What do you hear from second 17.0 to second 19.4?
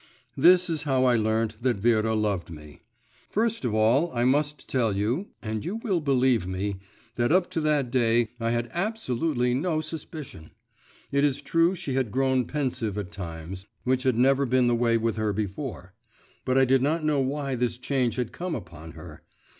know why this change had come upon her.